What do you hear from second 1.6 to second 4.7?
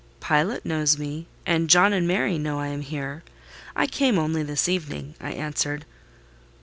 John and Mary know I am here. I came only this